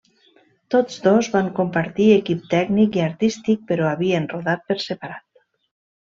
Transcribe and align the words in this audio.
Tots 0.75 0.95
dos 1.07 1.27
van 1.33 1.49
compartir 1.59 2.07
equip 2.13 2.47
tècnic 2.53 2.97
i 2.99 3.03
artístic, 3.07 3.61
però 3.73 3.85
havien 3.89 4.25
rodat 4.33 4.65
per 4.71 4.79
separat. 4.85 5.25